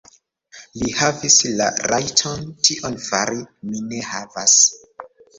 Li 0.83 0.93
havis 0.99 1.35
la 1.59 1.67
rajton 1.91 2.41
tion 2.67 2.97
fari; 3.09 3.37
mi 3.73 3.83
ne 3.91 3.99
havas. 4.07 4.57